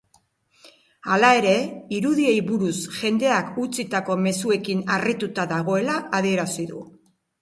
[1.15, 1.51] Hala ere,
[1.97, 6.83] irudiei buruz jendeak utzitako mezuekin harrituta dagoela adierazi du.